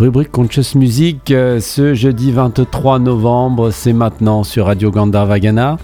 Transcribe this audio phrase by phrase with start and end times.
[0.00, 5.76] Rubrique Conscious Music euh, ce jeudi 23 novembre, c'est maintenant sur Radio Gandharvagana,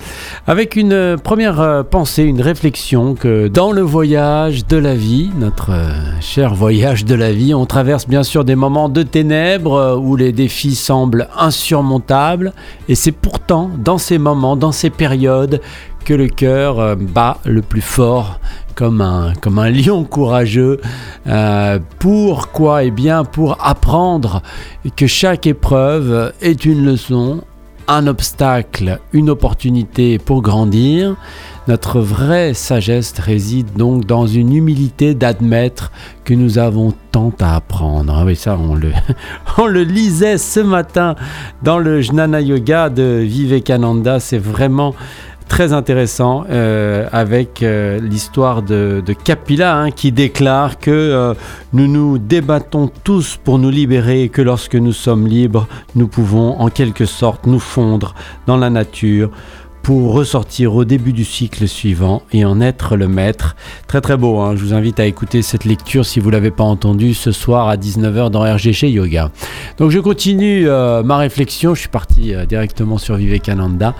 [0.46, 5.30] avec une euh, première euh, pensée, une réflexion que dans le voyage de la vie,
[5.38, 5.70] notre
[6.22, 10.32] cher voyage de la vie, on traverse bien sûr des moments de ténèbres où les
[10.32, 12.54] défis semblent insurmontables,
[12.88, 15.60] et c'est pourtant dans ces moments, dans ces périodes,
[16.06, 18.38] que le cœur bat le plus fort
[18.76, 20.80] comme un, comme un lion courageux.
[21.28, 22.84] Euh, pourquoi?
[22.84, 24.42] Eh bien, pour apprendre
[24.96, 27.42] que chaque épreuve est une leçon,
[27.88, 31.16] un obstacle, une opportunité pour grandir.
[31.68, 35.90] Notre vraie sagesse réside donc dans une humilité d'admettre
[36.24, 38.14] que nous avons tant à apprendre.
[38.16, 38.92] Ah oui, ça, on le,
[39.58, 41.16] on le lisait ce matin
[41.64, 44.20] dans le Jnana Yoga de Vivekananda.
[44.20, 44.94] C'est vraiment
[45.48, 51.34] très intéressant euh, avec euh, l'histoire de, Kapila hein, qui déclare que euh,
[51.72, 56.58] nous nous débattons tous pour nous libérer et que lorsque nous sommes libres, nous pouvons
[56.58, 58.14] en quelque sorte nous fondre
[58.46, 59.30] dans la nature
[59.86, 63.54] pour ressortir au début du cycle suivant et en être le maître.
[63.86, 64.56] Très très beau, hein.
[64.56, 67.68] je vous invite à écouter cette lecture si vous ne l'avez pas entendu ce soir
[67.68, 69.30] à 19h dans RGC Yoga.
[69.78, 73.94] Donc je continue euh, ma réflexion, je suis parti euh, directement sur Vivekananda.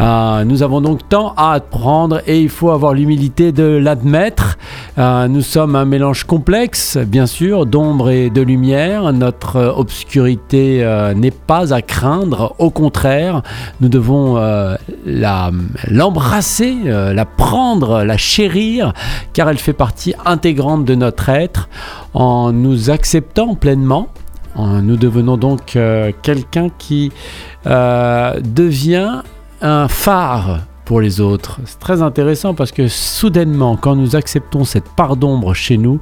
[0.00, 4.58] Euh, nous avons donc tant à apprendre et il faut avoir l'humilité de l'admettre.
[4.98, 9.12] nous sommes un mélange complexe, bien sûr, d'ombre et de lumière.
[9.12, 10.84] Notre obscurité
[11.14, 13.42] n'est pas à craindre, au contraire,
[13.80, 14.36] nous devons
[15.88, 18.92] l'embrasser, euh, la prendre, la chérir,
[19.32, 21.68] car elle fait partie intégrante de notre être.
[22.14, 24.08] En nous acceptant pleinement,
[24.56, 27.12] nous devenons donc euh, quelqu'un qui
[27.66, 29.22] euh, devient
[29.62, 30.60] un phare
[30.98, 31.60] les autres.
[31.66, 36.00] C'est très intéressant parce que soudainement, quand nous acceptons cette part d'ombre chez nous,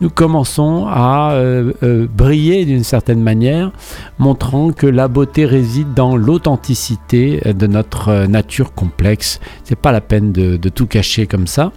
[0.00, 3.72] nous commençons à euh, euh, briller d'une certaine manière,
[4.18, 9.40] montrant que la beauté réside dans l'authenticité de notre nature complexe.
[9.64, 11.72] C'est pas la peine de, tout cacher comme ça.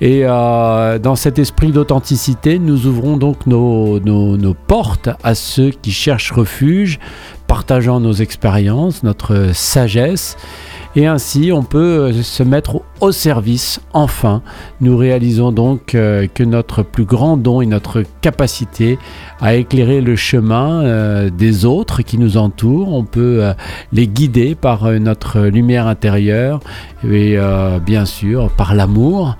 [0.00, 6.32] Et euh, dans cet esprit d'authenticité, nous ouvrons donc nos, portes à ceux qui cherchent
[6.32, 6.98] refuge,
[7.46, 10.36] partageant nos expériences, notre sagesse.
[10.98, 14.40] Et ainsi, on peut euh, se mettre au service, enfin.
[14.80, 18.98] Nous réalisons donc euh, que notre plus grand don et notre capacité
[19.42, 23.42] à éclairer le chemin euh, des autres qui nous entourent, on peut
[23.92, 26.60] les guider par notre lumière intérieure
[27.06, 27.36] et
[27.84, 29.36] bien sûr par l'amour.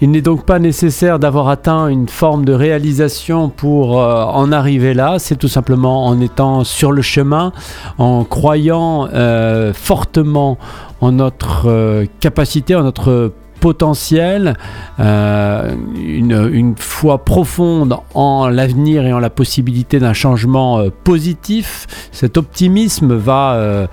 [0.00, 4.92] Il n'est donc pas nécessaire d'avoir atteint une forme de réalisation pour euh, en arriver
[4.92, 7.52] là, c'est tout simplement en étant sur le chemin,
[7.98, 10.58] en croyant euh, fortement
[11.00, 13.32] en notre euh, capacité, en notre
[13.64, 14.58] potentiel,
[15.00, 21.86] euh, une, foi profonde en l'avenir et en la possibilité d'un changement euh, positif.
[22.12, 23.86] Cet optimisme va euh,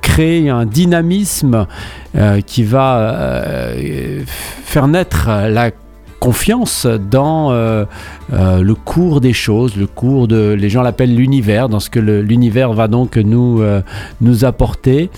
[0.00, 1.66] créer un dynamisme
[2.46, 3.16] qui va
[4.64, 5.70] faire naître la
[6.22, 7.50] confiance dans
[8.30, 12.72] le cours des choses, le cours de, les gens l'appellent l'univers, dans ce que l'univers
[12.72, 13.60] va donc nous,
[14.20, 15.10] nous apporter.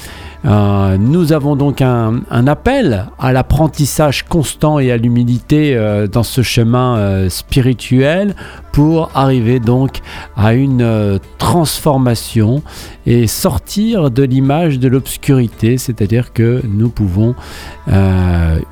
[0.47, 6.43] Euh, nous avons donc un, appel à l'apprentissage constant et à l'humilité euh, dans ce
[6.43, 8.35] chemin euh, spirituel
[8.73, 10.01] pour arriver donc
[10.37, 12.63] à une transformation
[13.07, 17.35] et sortir de l'image de l'obscurité, c'est-à-dire que nous pouvons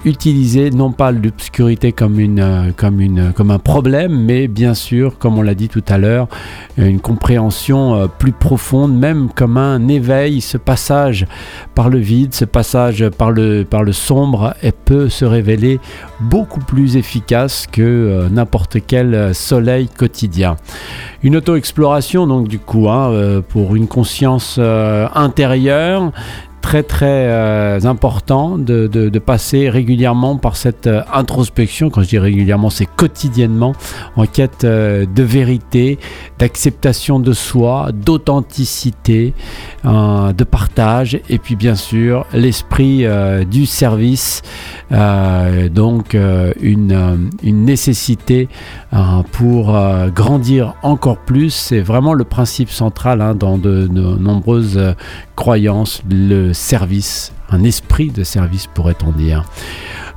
[0.04, 5.38] utiliser non pas l'obscurité comme, une, comme, une, comme un problème, mais bien sûr, comme
[5.38, 6.28] on l'a dit tout à l'heure,
[6.78, 11.26] une compréhension plus profonde, même comme un éveil, ce passage
[11.74, 15.80] par le vide, ce passage par le, par le sombre et peut se révéler
[16.20, 20.56] beaucoup plus efficace que euh, n'importe quel soleil quotidien.
[21.22, 24.21] Une auto-exploration donc du coup hein, euh, pour une conscience
[24.58, 26.12] euh, intérieure
[26.62, 31.90] très très euh, important de, de, passer régulièrement par cette euh, introspection.
[31.90, 33.74] Quand je dis régulièrement, c'est quotidiennement
[34.16, 35.98] en quête euh, de vérité,
[36.38, 39.34] d'acceptation de soi, d'authenticité,
[39.84, 43.04] de partage et puis bien sûr l'esprit
[43.50, 44.42] du service.
[44.90, 48.48] donc une, une, nécessité
[49.32, 49.76] pour
[50.14, 51.50] grandir encore plus.
[51.50, 54.94] C'est vraiment le principe central hein, dans de, de nombreuses
[55.34, 59.44] croyances, le service, un esprit de service pourrait-on dire.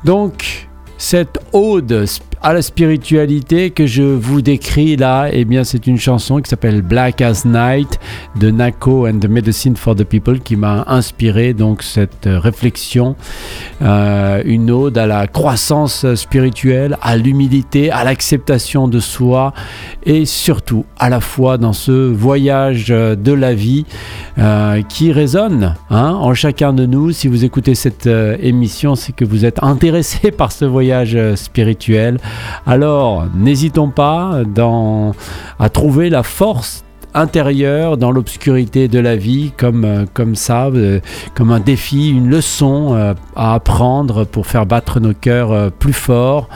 [0.03, 0.67] Donc,
[0.97, 2.05] cette ode
[2.45, 6.83] à la spiritualité que je vous décris là, eh bien, c'est une chanson qui s'appelle
[6.83, 7.99] Black as Night
[8.39, 13.15] de Nako and the Medicine for the People qui m'a inspiré donc cette réflexion,
[13.81, 19.51] euh, une ode à la croissance spirituelle, à l'humilité, à l'acceptation de soi
[20.05, 23.85] et surtout à la fois dans ce voyage de la vie
[24.37, 27.11] euh, qui résonne hein, en chacun de nous.
[27.11, 32.19] Si vous écoutez cette euh, émission, c'est que vous êtes intéressé par ce voyage spirituel.
[32.65, 34.39] Alors, n'hésitons pas
[35.59, 36.84] à trouver la force
[37.15, 40.99] intérieur dans l'obscurité de la vie comme, euh, comme ça, euh,
[41.33, 46.49] comme un défi, une leçon euh, à apprendre pour faire battre nos cœurs plus fort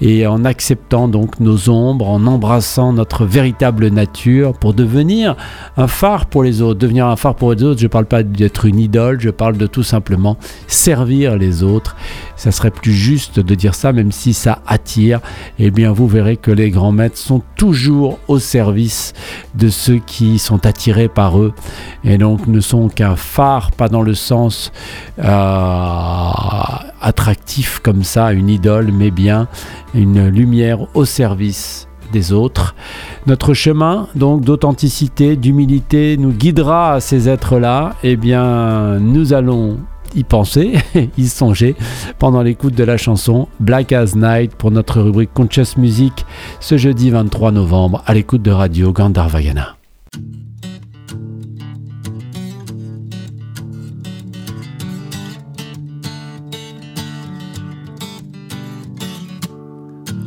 [0.00, 5.36] et en acceptant donc nos ombres, en embrassant notre véritable nature pour devenir
[5.76, 6.78] un phare pour les autres.
[6.78, 9.56] Devenir un phare pour les autres, je ne parle pas d'être une idole, je parle
[9.56, 10.36] de tout simplement
[10.68, 11.96] servir les autres.
[12.36, 15.20] Ça serait plus juste de dire ça, même si ça attire.
[15.58, 19.12] Eh bien, vous verrez que les grands maîtres sont toujours au service
[19.54, 21.52] de ceux qui sont attirés par eux
[22.04, 24.72] et donc ne sont qu'un phare, pas dans le sens
[25.18, 26.30] euh,
[27.00, 29.48] attractif comme ça, une idole, mais bien
[29.94, 32.74] une lumière au service des autres.
[33.26, 37.94] Notre chemin donc d'authenticité, d'humilité nous guidera à ces êtres-là.
[38.02, 39.78] Eh bien, nous allons
[40.14, 40.74] y penser,
[41.18, 41.74] y songer
[42.18, 46.24] pendant l'écoute de la chanson Black as Night pour notre rubrique Conscious Music
[46.60, 49.76] ce jeudi 23 novembre à l'écoute de Radio Gandharvagana.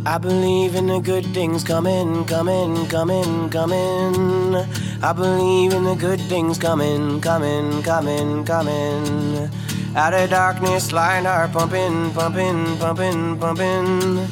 [0.08, 4.56] I believe in the good things coming, coming, coming, coming.
[5.04, 9.50] I believe in the good things coming, coming, coming, coming.
[9.98, 14.26] Out of darkness, light are pumping, pumping, pumping, pumping.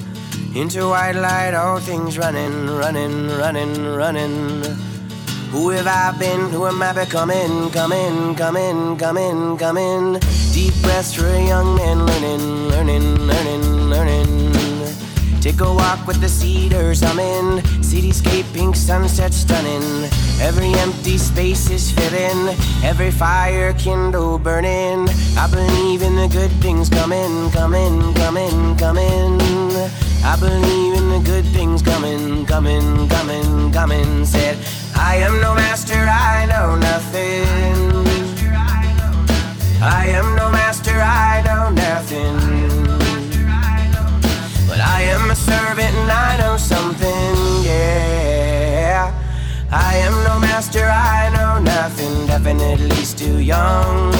[0.55, 4.63] Into white light, all things running, running, running, running.
[5.51, 6.51] Who have I been?
[6.51, 7.69] Who am I becoming?
[7.71, 10.19] Coming, coming, coming, coming.
[10.53, 14.64] Deep breaths for a young man, learning, learning, learning, learning.
[15.45, 17.61] Take a walk with the cedars, I'm in.
[17.83, 20.09] Cityscape, pink sunset stunning.
[20.41, 22.57] Every empty space is filling.
[22.83, 25.07] Every fire kindle burning.
[25.37, 29.39] I believe in the good things coming, coming, coming, coming.
[30.25, 34.25] I believe in the good things coming, coming, coming, coming.
[34.25, 34.57] Said,
[34.95, 37.74] I am no master, I know nothing.
[50.65, 54.11] Master, I know nothing, definitely still young.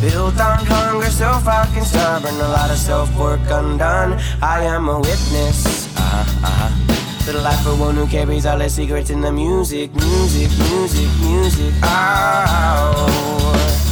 [0.00, 4.18] Built on hunger, so fucking stubborn, a lot of self work undone.
[4.40, 7.24] I am a witness, uh huh, uh huh.
[7.26, 11.10] To the life of one who carries all the secrets in the music, music, music,
[11.20, 11.74] music.
[11.82, 13.87] Oh.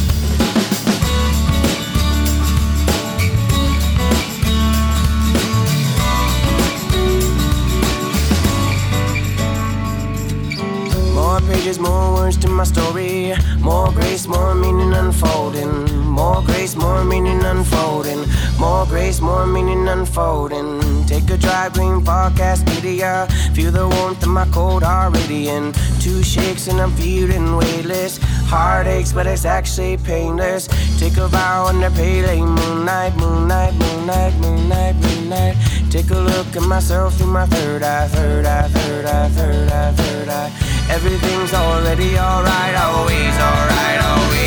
[11.37, 13.31] More pages, more words to my story.
[13.59, 15.85] More grace, more meaning unfolding.
[16.03, 18.25] More grace, more meaning unfolding.
[18.59, 21.05] More grace, more meaning unfolding.
[21.05, 23.27] Take a dry green podcast media.
[23.53, 25.73] Feel the warmth of my cold already in.
[25.99, 28.17] Two shakes and I'm feeling weightless.
[28.49, 30.67] Heartaches, but it's actually painless.
[30.97, 35.55] Take a vow under pale moonlight, moonlight, moonlight, moonlight, moonlight.
[35.91, 39.91] Take a look at myself through my third eye, third eye, third eye, third eye,
[39.91, 40.66] third eye.
[40.89, 44.46] Everything's already alright, always alright, always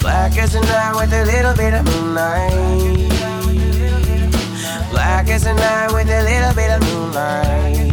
[0.00, 2.50] Black as a night with a little bit of moonlight.
[4.90, 7.92] Black as a night with a little bit of moonlight.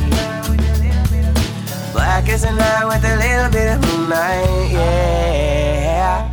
[1.93, 6.29] Black as a night with a little bit of moonlight, yeah.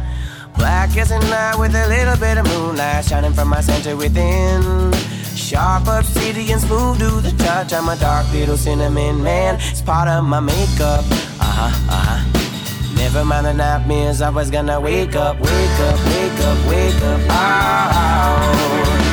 [0.56, 4.92] Black as a night with a little bit of moonlight shining from my center within.
[5.34, 7.72] Sharp obsidian, smooth to the touch.
[7.72, 9.56] I'm a dark little cinnamon man.
[9.60, 11.04] It's part of my makeup.
[11.60, 12.94] Uh huh, uh huh.
[12.94, 14.22] Never mind the nightmares.
[14.22, 17.20] I was gonna wake up, wake up, wake up, wake up.
[17.30, 19.07] Oh.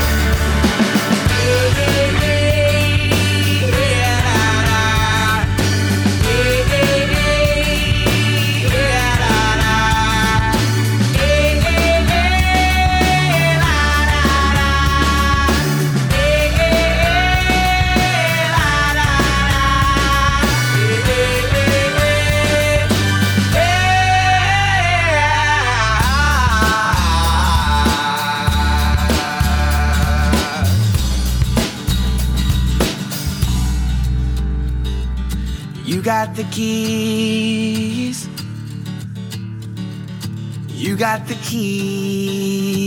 [36.35, 38.27] Got the keys.
[40.67, 42.77] You got the keys.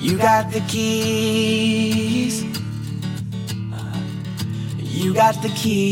[0.00, 2.44] You got the keys.
[4.78, 5.82] You got the keys.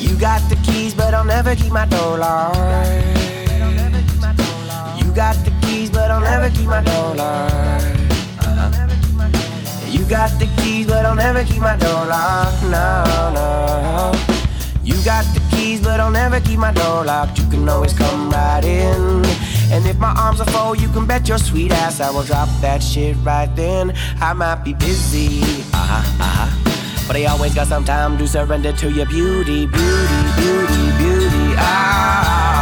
[0.00, 2.56] You got the keys, but I'll never keep my door locked.
[4.96, 7.91] You got the keys, but I'll never keep my door locked.
[9.92, 12.62] You got the keys, but I'll never keep my door locked.
[12.62, 14.12] No, no.
[14.82, 17.38] You got the keys, but I'll never keep my door locked.
[17.38, 19.22] You can always come right in.
[19.70, 22.48] And if my arms are full, you can bet your sweet ass I will drop
[22.62, 23.92] that shit right then.
[24.18, 25.42] I might be busy,
[25.74, 27.06] uh huh, uh huh.
[27.06, 31.54] But I always got some time to surrender to your beauty, beauty, beauty, beauty.
[31.58, 32.61] Oh.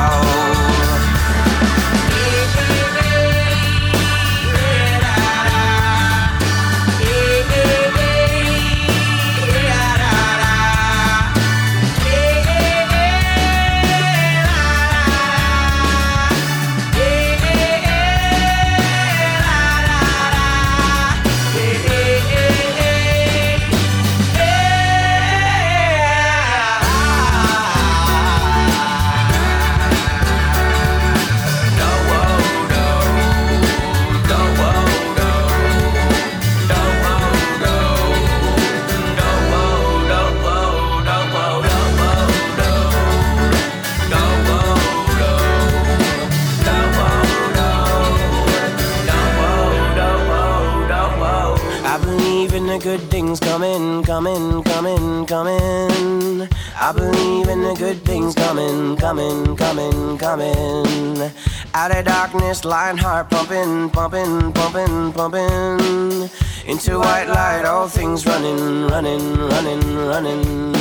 [52.81, 56.49] Good things coming, coming, coming, coming.
[56.81, 61.31] I believe in the good things coming, coming, coming, coming.
[61.75, 66.31] Out of darkness, lion heart pumping, pumping, pumping, pumping.
[66.67, 70.73] Into white light, all things running, running, running, running.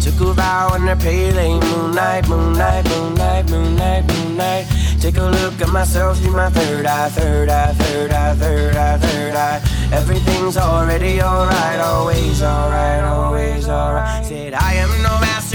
[0.00, 4.66] Took a vow under pale moonlight, moonlight, moonlight, moonlight, moonlight.
[5.00, 8.98] Take a look at myself through my third eye, third eye, third eye, third eye,
[8.98, 9.69] third eye.
[9.92, 14.24] Everything's already alright, always alright, always alright.
[14.24, 15.49] Said I am no master,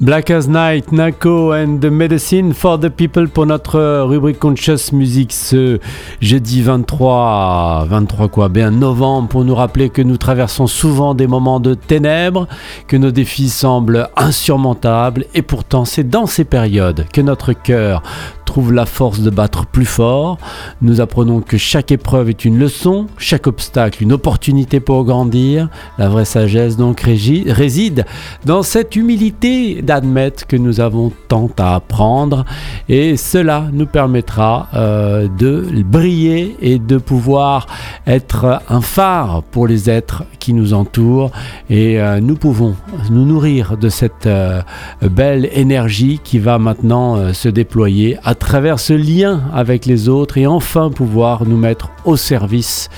[0.00, 5.32] Black as Night, Nako and the Medicine for the People pour notre rubrique Conscious Music
[5.32, 5.80] ce
[6.20, 11.58] jeudi 23, 23 quoi, bien novembre pour nous rappeler que nous traversons souvent des moments
[11.58, 12.46] de ténèbres,
[12.86, 18.04] que nos défis semblent insurmontables et pourtant c'est dans ces périodes que notre cœur
[18.48, 20.38] trouve la force de battre plus fort.
[20.80, 25.68] Nous apprenons que chaque épreuve est une leçon, chaque obstacle une opportunité pour grandir.
[25.98, 28.06] La vraie sagesse donc réside
[28.46, 32.46] dans cette humilité d'admettre que nous avons tant à apprendre
[32.88, 37.66] et cela nous permettra euh, de briller et de pouvoir
[38.06, 41.32] être un phare pour les êtres qui nous entourent
[41.68, 42.74] et euh, nous pouvons
[43.10, 44.62] nous nourrir de cette euh,
[45.02, 50.46] belle énergie qui va maintenant se déployer à travers ce lien avec les autres et
[50.46, 52.88] enfin pouvoir nous mettre au service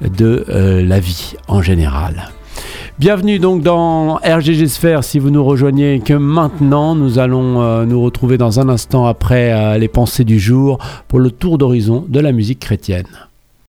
[0.00, 2.30] de euh, la vie en général.
[2.98, 8.00] Bienvenue donc dans RGG Sphère si vous nous rejoignez que maintenant nous allons euh, nous
[8.00, 12.20] retrouver dans un instant après euh, les pensées du jour pour le tour d'horizon de
[12.20, 13.06] la musique chrétienne.